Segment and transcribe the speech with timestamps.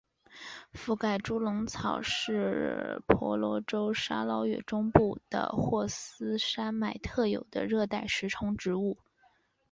[0.73, 8.97] 附盖猪笼草是婆罗洲沙捞越中部的霍斯山脉特有的热带食虫植物。